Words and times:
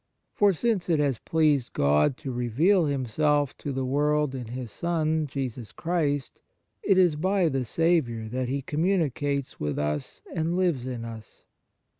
For, 0.33 0.51
since 0.51 0.89
it 0.89 0.97
has 0.97 1.19
pleased 1.19 1.73
God 1.73 2.17
to 2.17 2.31
reveal 2.31 2.85
Himself 2.87 3.55
to 3.59 3.71
the 3.71 3.85
world 3.85 4.33
in 4.33 4.47
His 4.47 4.71
Son, 4.71 5.27
Jesus 5.27 5.71
Christ, 5.71 6.41
it 6.81 6.97
is 6.97 7.15
by 7.15 7.49
the 7.49 7.63
Saviour 7.65 8.27
that 8.29 8.49
He 8.49 8.63
communicates 8.63 9.59
with 9.59 9.77
us 9.77 10.23
and 10.33 10.57
lives 10.57 10.87
in 10.87 11.05
us. 11.05 11.45